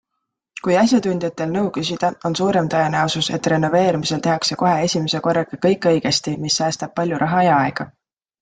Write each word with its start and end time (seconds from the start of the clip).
Kui 0.67 0.75
asjatundjatel 0.83 1.51
nõu 1.57 1.67
küsida, 1.75 2.09
on 2.29 2.37
suurem 2.39 2.69
tõenäosus, 2.75 3.29
et 3.39 3.49
renoveerimisel 3.53 4.23
tehakse 4.29 4.57
kohe 4.63 4.75
esimese 4.89 5.23
korraga 5.29 5.61
kõik 5.67 5.89
õigesti, 5.95 6.35
mis 6.47 6.61
säästab 6.63 6.97
palju 7.03 7.25
raha 7.27 7.47
ja 7.51 7.61
aega. 7.61 7.89